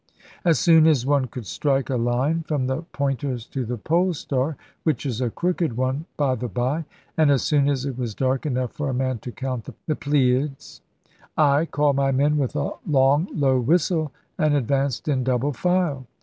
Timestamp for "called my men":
11.67-12.37